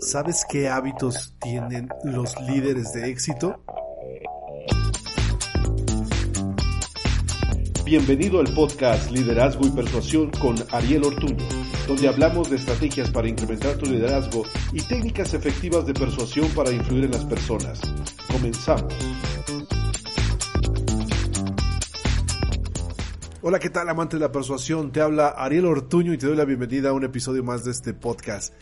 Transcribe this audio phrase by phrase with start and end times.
[0.00, 3.60] ¿Sabes qué hábitos tienen los líderes de éxito?
[7.84, 11.44] Bienvenido al podcast Liderazgo y Persuasión con Ariel Ortuño,
[11.88, 17.06] donde hablamos de estrategias para incrementar tu liderazgo y técnicas efectivas de persuasión para influir
[17.06, 17.80] en las personas.
[18.30, 18.94] Comenzamos.
[23.42, 24.92] Hola, ¿qué tal amante de la persuasión?
[24.92, 27.94] Te habla Ariel Ortuño y te doy la bienvenida a un episodio más de este
[27.94, 28.54] podcast.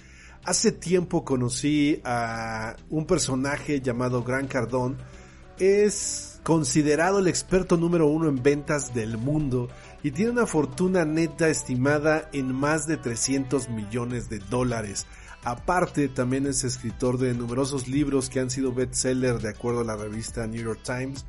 [0.47, 4.97] Hace tiempo conocí a un personaje llamado Gran Cardón.
[5.59, 9.69] Es considerado el experto número uno en ventas del mundo
[10.05, 15.07] y tiene una fortuna neta estimada en más de 300 millones de dólares.
[15.43, 19.97] Aparte, también es escritor de numerosos libros que han sido bestseller de acuerdo a la
[19.97, 21.27] revista New York Times.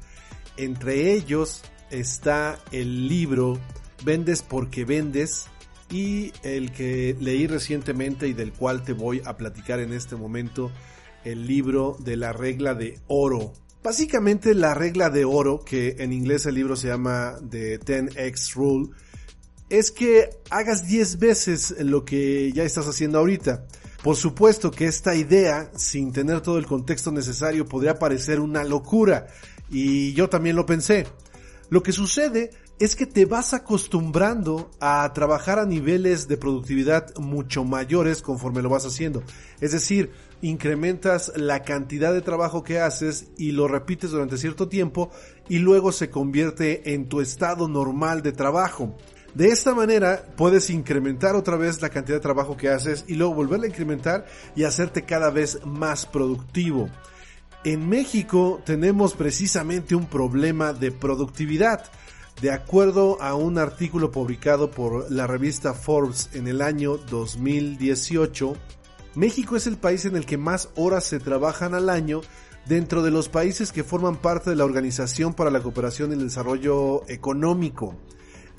[0.58, 3.58] Entre ellos está el libro
[4.06, 5.48] Vendes porque vendes,
[5.90, 10.72] y el que leí recientemente y del cual te voy a platicar en este momento,
[11.24, 13.54] el libro de la regla de oro.
[13.84, 18.90] Básicamente la regla de oro, que en inglés el libro se llama The 10X Rule,
[19.70, 23.66] es que hagas 10 veces lo que ya estás haciendo ahorita.
[24.04, 29.28] Por supuesto que esta idea, sin tener todo el contexto necesario, podría parecer una locura.
[29.70, 31.08] Y yo también lo pensé.
[31.70, 37.64] Lo que sucede es que te vas acostumbrando a trabajar a niveles de productividad mucho
[37.64, 39.24] mayores conforme lo vas haciendo.
[39.62, 40.12] Es decir,
[40.42, 45.10] incrementas la cantidad de trabajo que haces y lo repites durante cierto tiempo
[45.50, 48.96] y luego se convierte en tu estado normal de trabajo.
[49.34, 53.34] De esta manera puedes incrementar otra vez la cantidad de trabajo que haces y luego
[53.34, 54.26] volverla a incrementar
[54.56, 56.90] y hacerte cada vez más productivo.
[57.64, 61.84] En México tenemos precisamente un problema de productividad.
[62.42, 68.56] De acuerdo a un artículo publicado por la revista Forbes en el año 2018,
[69.16, 72.22] México es el país en el que más horas se trabajan al año
[72.68, 76.26] dentro de los países que forman parte de la Organización para la Cooperación y el
[76.26, 77.96] Desarrollo Económico.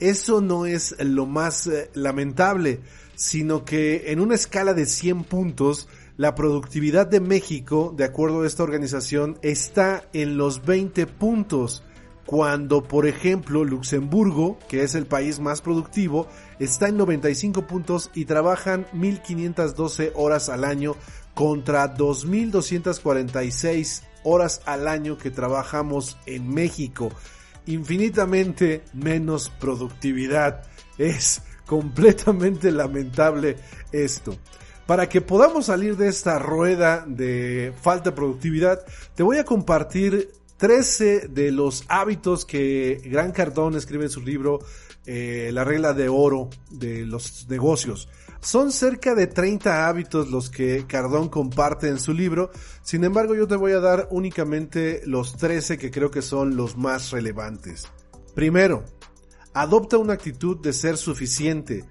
[0.00, 2.80] Eso no es lo más eh, lamentable,
[3.14, 5.86] sino que en una escala de 100 puntos,
[6.16, 11.84] la productividad de México, de acuerdo a esta organización, está en los 20 puntos
[12.28, 16.28] cuando, por ejemplo, Luxemburgo, que es el país más productivo,
[16.58, 20.94] está en 95 puntos y trabajan 1.512 horas al año
[21.32, 27.08] contra 2.246 horas al año que trabajamos en México.
[27.64, 30.64] Infinitamente menos productividad.
[30.98, 33.56] Es completamente lamentable
[33.90, 34.36] esto.
[34.84, 38.84] Para que podamos salir de esta rueda de falta de productividad,
[39.14, 44.58] te voy a compartir 13 de los hábitos que Gran Cardón escribe en su libro
[45.06, 48.08] eh, La regla de oro de los negocios.
[48.40, 52.50] Son cerca de 30 hábitos los que Cardón comparte en su libro,
[52.82, 56.76] sin embargo yo te voy a dar únicamente los 13 que creo que son los
[56.76, 57.88] más relevantes.
[58.34, 58.84] Primero,
[59.54, 61.84] adopta una actitud de ser suficiente.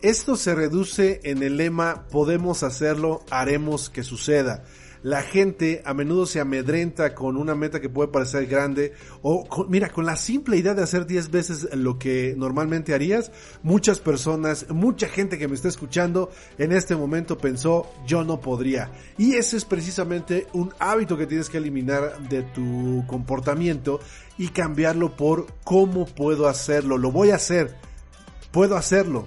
[0.00, 4.64] Esto se reduce en el lema podemos hacerlo, haremos que suceda
[5.02, 8.92] la gente a menudo se amedrenta con una meta que puede parecer grande
[9.22, 13.98] o mira, con la simple idea de hacer 10 veces lo que normalmente harías, muchas
[13.98, 18.92] personas, mucha gente que me está escuchando en este momento pensó yo no podría.
[19.18, 24.00] Y ese es precisamente un hábito que tienes que eliminar de tu comportamiento
[24.38, 27.76] y cambiarlo por cómo puedo hacerlo, lo voy a hacer,
[28.50, 29.26] puedo hacerlo,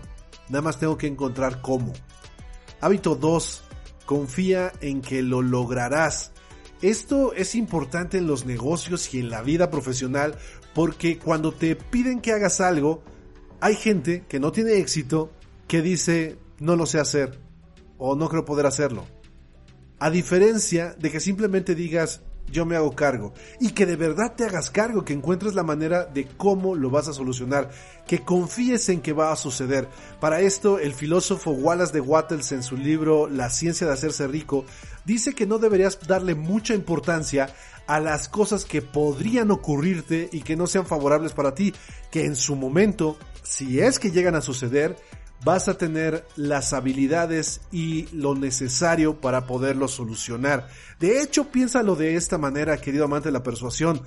[0.50, 1.94] nada más tengo que encontrar cómo.
[2.82, 3.65] Hábito 2
[4.06, 6.32] confía en que lo lograrás.
[6.82, 10.38] Esto es importante en los negocios y en la vida profesional
[10.74, 13.02] porque cuando te piden que hagas algo,
[13.62, 15.32] hay gente que no tiene éxito
[15.68, 17.40] que dice no lo sé hacer
[17.98, 19.06] o no creo poder hacerlo.
[20.00, 23.34] A diferencia de que simplemente digas yo me hago cargo.
[23.60, 27.08] Y que de verdad te hagas cargo, que encuentres la manera de cómo lo vas
[27.08, 27.70] a solucionar,
[28.08, 29.88] que confíes en que va a suceder.
[30.20, 34.66] Para esto, el filósofo Wallace de Wattles en su libro La ciencia de hacerse rico
[35.06, 37.54] dice que no deberías darle mucha importancia
[37.88, 41.74] a las cosas que podrían ocurrirte y que no sean favorables para ti,
[42.10, 44.96] que en su momento, si es que llegan a suceder,
[45.46, 50.68] vas a tener las habilidades y lo necesario para poderlo solucionar.
[51.00, 54.02] De hecho, piénsalo de esta manera, querido amante de la persuasión.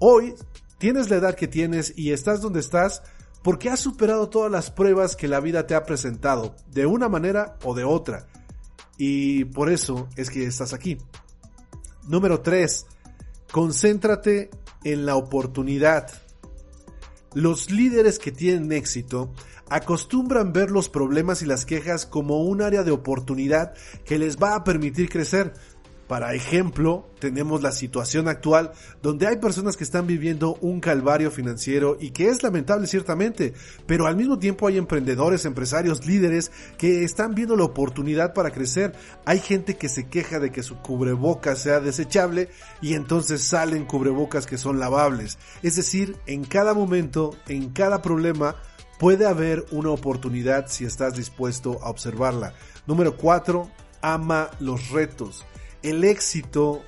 [0.00, 0.34] Hoy
[0.78, 3.02] tienes la edad que tienes y estás donde estás
[3.42, 7.58] porque has superado todas las pruebas que la vida te ha presentado, de una manera
[7.64, 8.26] o de otra.
[8.96, 10.96] Y por eso es que estás aquí.
[12.04, 12.86] Número 3.
[13.52, 14.50] Concéntrate
[14.84, 16.10] en la oportunidad.
[17.34, 19.32] Los líderes que tienen éxito
[19.68, 23.74] acostumbran ver los problemas y las quejas como un área de oportunidad
[24.06, 25.52] que les va a permitir crecer.
[26.08, 28.72] Para ejemplo, tenemos la situación actual
[29.02, 33.52] donde hay personas que están viviendo un calvario financiero y que es lamentable ciertamente,
[33.86, 38.94] pero al mismo tiempo hay emprendedores, empresarios, líderes que están viendo la oportunidad para crecer.
[39.26, 42.48] Hay gente que se queja de que su cubrebocas sea desechable
[42.80, 45.38] y entonces salen cubrebocas que son lavables.
[45.62, 48.56] Es decir, en cada momento, en cada problema,
[48.98, 52.54] puede haber una oportunidad si estás dispuesto a observarla.
[52.86, 53.70] Número 4.
[54.00, 55.44] Ama los retos.
[55.82, 56.82] El éxito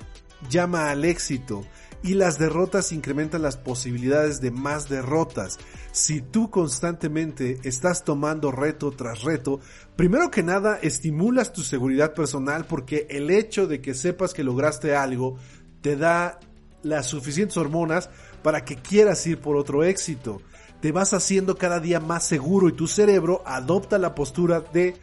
[0.49, 1.63] llama al éxito
[2.03, 5.59] y las derrotas incrementan las posibilidades de más derrotas.
[5.91, 9.59] Si tú constantemente estás tomando reto tras reto,
[9.95, 14.95] primero que nada estimulas tu seguridad personal porque el hecho de que sepas que lograste
[14.95, 15.37] algo
[15.81, 16.39] te da
[16.81, 18.09] las suficientes hormonas
[18.41, 20.41] para que quieras ir por otro éxito.
[20.81, 24.95] Te vas haciendo cada día más seguro y tu cerebro adopta la postura de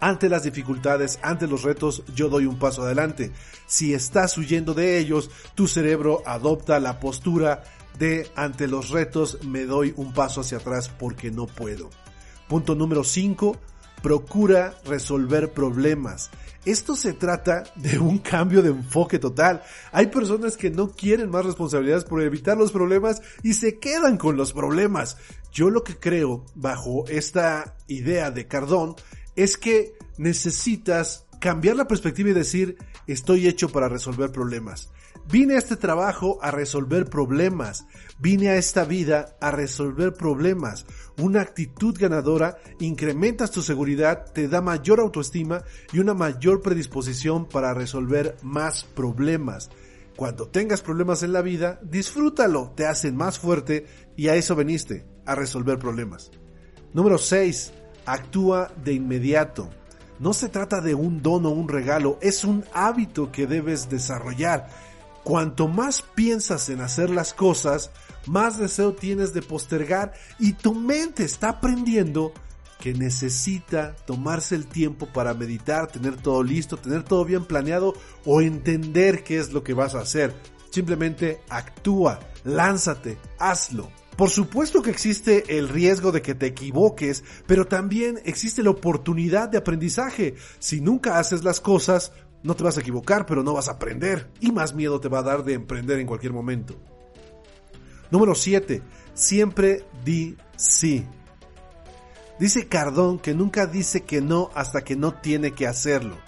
[0.00, 3.32] ante las dificultades, ante los retos, yo doy un paso adelante.
[3.66, 7.62] Si estás huyendo de ellos, tu cerebro adopta la postura
[7.98, 11.90] de ante los retos me doy un paso hacia atrás porque no puedo.
[12.48, 13.56] Punto número 5.
[14.02, 16.30] Procura resolver problemas.
[16.64, 19.62] Esto se trata de un cambio de enfoque total.
[19.90, 24.36] Hay personas que no quieren más responsabilidades por evitar los problemas y se quedan con
[24.36, 25.16] los problemas.
[25.52, 28.94] Yo lo que creo bajo esta idea de Cardón
[29.38, 32.76] es que necesitas cambiar la perspectiva y decir,
[33.06, 34.90] estoy hecho para resolver problemas.
[35.30, 37.86] Vine a este trabajo a resolver problemas.
[38.18, 40.86] Vine a esta vida a resolver problemas.
[41.18, 45.62] Una actitud ganadora incrementas tu seguridad, te da mayor autoestima
[45.92, 49.70] y una mayor predisposición para resolver más problemas.
[50.16, 53.86] Cuando tengas problemas en la vida, disfrútalo, te hacen más fuerte
[54.16, 56.32] y a eso veniste, a resolver problemas.
[56.92, 57.72] Número 6
[58.12, 59.68] actúa de inmediato.
[60.18, 64.68] No se trata de un don o un regalo, es un hábito que debes desarrollar.
[65.22, 67.90] Cuanto más piensas en hacer las cosas,
[68.26, 72.32] más deseo tienes de postergar y tu mente está aprendiendo
[72.80, 77.94] que necesita tomarse el tiempo para meditar, tener todo listo, tener todo bien planeado
[78.24, 80.34] o entender qué es lo que vas a hacer.
[80.70, 83.90] Simplemente actúa, lánzate, hazlo.
[84.18, 89.48] Por supuesto que existe el riesgo de que te equivoques, pero también existe la oportunidad
[89.48, 90.34] de aprendizaje.
[90.58, 92.10] Si nunca haces las cosas,
[92.42, 94.28] no te vas a equivocar, pero no vas a aprender.
[94.40, 96.74] Y más miedo te va a dar de emprender en cualquier momento.
[98.10, 98.82] Número 7.
[99.14, 101.06] Siempre di sí.
[102.40, 106.18] Dice Cardón que nunca dice que no hasta que no tiene que hacerlo.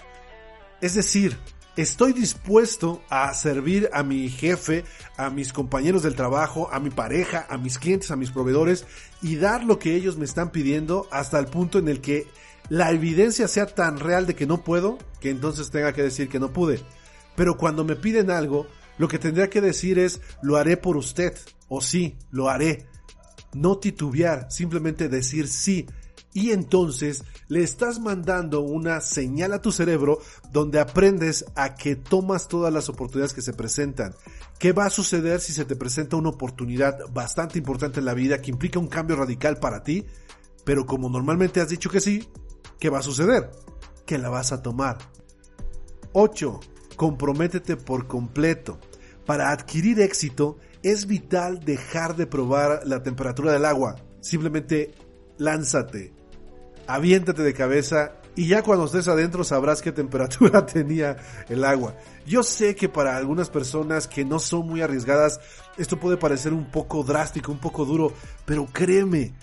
[0.79, 1.37] Es decir,
[1.75, 4.83] estoy dispuesto a servir a mi jefe,
[5.17, 8.85] a mis compañeros del trabajo, a mi pareja, a mis clientes, a mis proveedores
[9.21, 12.27] y dar lo que ellos me están pidiendo hasta el punto en el que
[12.69, 16.39] la evidencia sea tan real de que no puedo, que entonces tenga que decir que
[16.39, 16.81] no pude.
[17.35, 21.33] Pero cuando me piden algo, lo que tendría que decir es lo haré por usted
[21.67, 22.85] o sí, lo haré.
[23.53, 25.87] No titubear, simplemente decir sí
[26.33, 30.19] y entonces le estás mandando una señal a tu cerebro
[30.51, 34.15] donde aprendes a que tomas todas las oportunidades que se presentan.
[34.57, 38.41] ¿Qué va a suceder si se te presenta una oportunidad bastante importante en la vida
[38.41, 40.05] que implica un cambio radical para ti?
[40.63, 42.29] Pero como normalmente has dicho que sí,
[42.79, 43.51] ¿qué va a suceder?
[44.05, 44.97] Que la vas a tomar.
[46.13, 46.59] 8.
[46.95, 48.79] Comprométete por completo.
[49.25, 53.95] Para adquirir éxito es vital dejar de probar la temperatura del agua.
[54.21, 54.93] Simplemente
[55.37, 56.13] lánzate,
[56.87, 61.17] aviéntate de cabeza y ya cuando estés adentro sabrás qué temperatura tenía
[61.49, 61.95] el agua.
[62.25, 65.39] Yo sé que para algunas personas que no son muy arriesgadas
[65.77, 68.13] esto puede parecer un poco drástico, un poco duro,
[68.45, 69.33] pero créeme,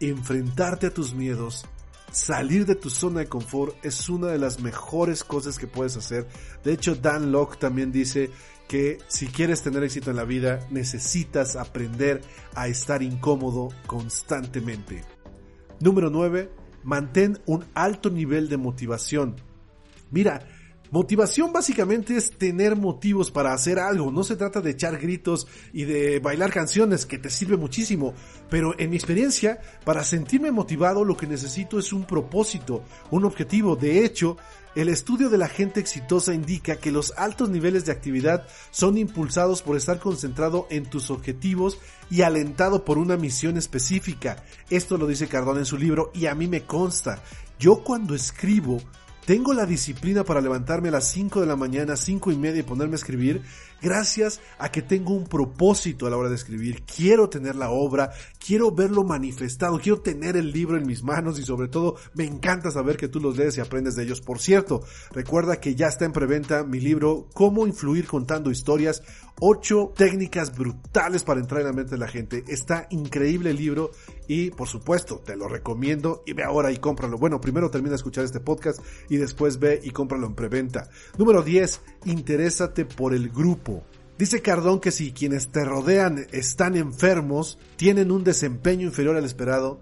[0.00, 1.66] enfrentarte a tus miedos,
[2.12, 6.26] salir de tu zona de confort es una de las mejores cosas que puedes hacer.
[6.64, 8.30] De hecho, Dan Locke también dice
[8.68, 12.20] que si quieres tener éxito en la vida necesitas aprender
[12.54, 15.04] a estar incómodo constantemente.
[15.80, 16.57] Número 9
[16.88, 19.36] mantén un alto nivel de motivación.
[20.10, 20.48] Mira,
[20.90, 25.84] motivación básicamente es tener motivos para hacer algo, no se trata de echar gritos y
[25.84, 28.14] de bailar canciones que te sirve muchísimo,
[28.50, 33.76] pero en mi experiencia, para sentirme motivado lo que necesito es un propósito, un objetivo,
[33.76, 34.36] de hecho,
[34.74, 39.60] el estudio de la gente exitosa indica que los altos niveles de actividad son impulsados
[39.60, 41.78] por estar concentrado en tus objetivos
[42.10, 44.44] y alentado por una misión específica.
[44.70, 47.22] Esto lo dice Cardón en su libro y a mí me consta.
[47.58, 48.78] Yo cuando escribo
[49.28, 52.62] Tengo la disciplina para levantarme a las 5 de la mañana, 5 y media y
[52.62, 53.42] ponerme a escribir
[53.82, 56.82] gracias a que tengo un propósito a la hora de escribir.
[56.84, 58.10] Quiero tener la obra,
[58.44, 62.70] quiero verlo manifestado, quiero tener el libro en mis manos y sobre todo me encanta
[62.70, 64.22] saber que tú los lees y aprendes de ellos.
[64.22, 64.82] Por cierto,
[65.12, 69.02] recuerda que ya está en preventa mi libro Cómo influir contando historias.
[69.40, 72.42] Ocho técnicas brutales para entrar en la mente de la gente.
[72.48, 73.92] Está increíble el libro
[74.26, 77.18] y por supuesto te lo recomiendo y ve ahora y cómpralo.
[77.18, 80.88] Bueno, primero termina de escuchar este podcast y después ve y cómpralo en preventa.
[81.16, 81.80] Número 10.
[82.06, 83.84] Interésate por el grupo.
[84.18, 89.80] Dice Cardón que si quienes te rodean están enfermos, tienen un desempeño inferior al esperado,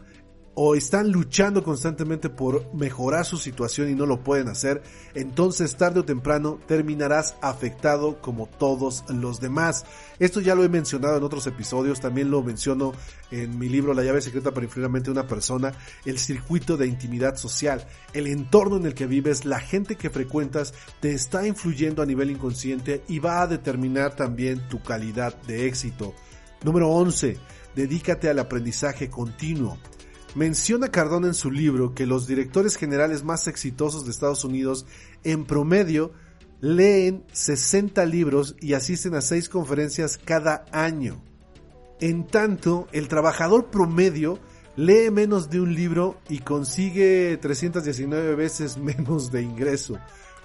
[0.58, 4.82] o están luchando constantemente por mejorar su situación y no lo pueden hacer,
[5.14, 9.84] entonces tarde o temprano terminarás afectado como todos los demás.
[10.18, 12.92] Esto ya lo he mencionado en otros episodios, también lo menciono
[13.30, 15.74] en mi libro La llave secreta para influir la mente de una persona,
[16.06, 20.72] el circuito de intimidad social, el entorno en el que vives, la gente que frecuentas
[21.00, 26.14] te está influyendo a nivel inconsciente y va a determinar también tu calidad de éxito.
[26.64, 27.36] Número 11.
[27.74, 29.76] Dedícate al aprendizaje continuo.
[30.36, 34.84] Menciona Cardón en su libro que los directores generales más exitosos de Estados Unidos
[35.24, 36.12] en promedio
[36.60, 41.24] leen 60 libros y asisten a 6 conferencias cada año.
[42.00, 44.38] En tanto, el trabajador promedio
[44.76, 49.98] lee menos de un libro y consigue 319 veces menos de ingreso.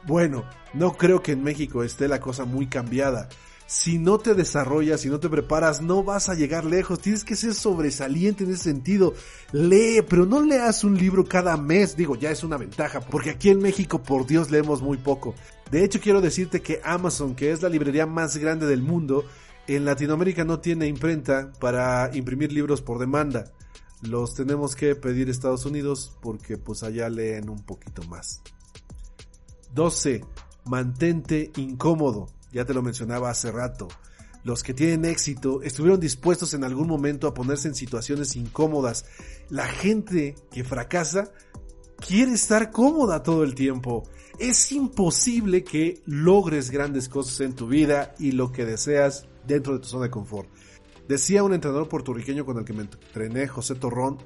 [0.08, 3.28] Bueno, no creo que en México esté la cosa muy cambiada
[3.72, 7.00] si no te desarrollas, si no te preparas, no vas a llegar lejos.
[7.00, 9.14] Tienes que ser sobresaliente en ese sentido.
[9.54, 11.96] Lee, pero no leas un libro cada mes.
[11.96, 15.36] Digo, ya es una ventaja, porque aquí en México, por Dios, leemos muy poco.
[15.72, 19.24] De hecho, quiero decirte que Amazon, que es la librería más grande del mundo,
[19.68, 23.54] en Latinoamérica no tiene imprenta para imprimir libros por demanda.
[24.02, 28.42] Los tenemos que pedir a Estados Unidos porque pues allá leen un poquito más.
[29.74, 30.26] 12.
[30.66, 33.88] Mantente incómodo ya te lo mencionaba hace rato.
[34.44, 39.06] Los que tienen éxito estuvieron dispuestos en algún momento a ponerse en situaciones incómodas.
[39.50, 41.32] La gente que fracasa
[41.98, 44.04] quiere estar cómoda todo el tiempo.
[44.40, 49.80] Es imposible que logres grandes cosas en tu vida y lo que deseas dentro de
[49.80, 50.50] tu zona de confort.
[51.08, 54.18] Decía un entrenador puertorriqueño con el que me entrené, José Torrón,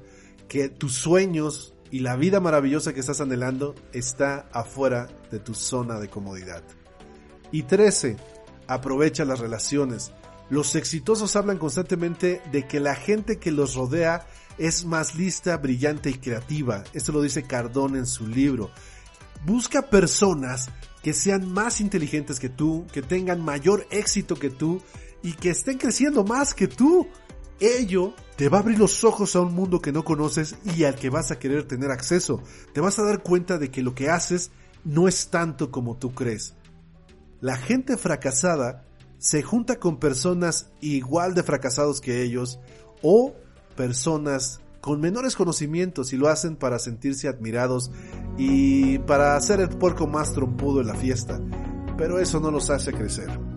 [0.48, 5.98] que tus sueños y la vida maravillosa que estás anhelando está afuera de tu zona
[6.00, 6.62] de comodidad.
[7.52, 8.16] Y 13.
[8.66, 10.12] Aprovecha las relaciones.
[10.48, 14.26] Los exitosos hablan constantemente de que la gente que los rodea
[14.58, 16.84] es más lista, brillante y creativa.
[16.92, 18.70] Esto lo dice Cardón en su libro.
[19.44, 20.70] Busca personas
[21.02, 24.80] que sean más inteligentes que tú, que tengan mayor éxito que tú
[25.22, 27.06] y que estén creciendo más que tú.
[27.58, 30.94] Ello te va a abrir los ojos a un mundo que no conoces y al
[30.94, 32.42] que vas a querer tener acceso.
[32.72, 34.50] Te vas a dar cuenta de que lo que haces
[34.84, 36.54] no es tanto como tú crees.
[37.40, 38.84] La gente fracasada
[39.18, 42.58] se junta con personas igual de fracasados que ellos
[43.02, 43.34] o
[43.76, 47.90] personas con menores conocimientos y lo hacen para sentirse admirados
[48.38, 51.40] y para hacer el puerco más trompudo en la fiesta.
[51.98, 53.55] Pero eso no los hace crecer.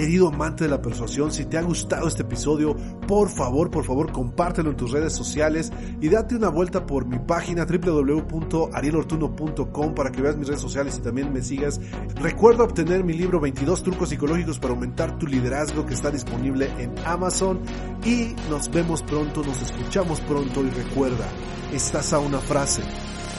[0.00, 2.74] Querido amante de la persuasión, si te ha gustado este episodio,
[3.06, 7.18] por favor, por favor, compártelo en tus redes sociales y date una vuelta por mi
[7.18, 11.78] página www.arielortuno.com para que veas mis redes sociales y también me sigas.
[12.14, 16.94] Recuerda obtener mi libro 22 trucos psicológicos para aumentar tu liderazgo que está disponible en
[17.04, 17.60] Amazon
[18.02, 21.28] y nos vemos pronto, nos escuchamos pronto y recuerda,
[21.74, 22.80] estás a una frase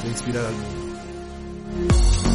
[0.03, 2.30] de inspirar al mundo.